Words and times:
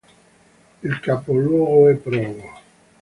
Il 0.81 0.99
capoluogo 0.99 1.87
è 1.87 1.93
Provo. 1.95 2.53